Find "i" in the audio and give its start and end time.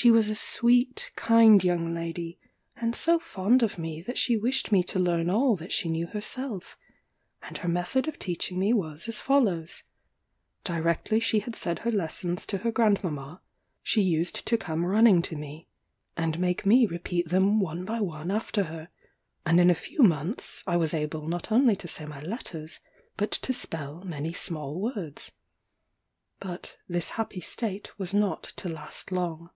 20.64-20.76